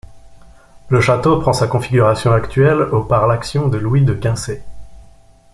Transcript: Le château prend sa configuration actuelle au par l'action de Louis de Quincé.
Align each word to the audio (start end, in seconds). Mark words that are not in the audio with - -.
Le 0.89 0.99
château 0.99 1.37
prend 1.39 1.53
sa 1.53 1.67
configuration 1.67 2.31
actuelle 2.31 2.81
au 2.81 3.03
par 3.03 3.27
l'action 3.27 3.67
de 3.67 3.77
Louis 3.77 4.01
de 4.03 4.15
Quincé. 4.15 4.63